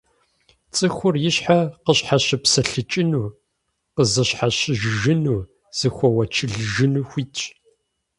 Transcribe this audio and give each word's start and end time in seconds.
ЦӀыхур 0.75 1.15
и 1.29 1.31
щхьэ 1.35 1.59
къыщхьэщыпсэлъыкӀыну, 1.85 3.25
къызыщхьэщыжыжыну, 3.95 5.39
зыхуэуэчылыжыну 5.77 7.07
хуитщ. 7.09 7.41